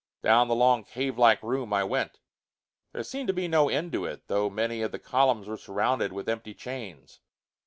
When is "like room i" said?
1.19-1.83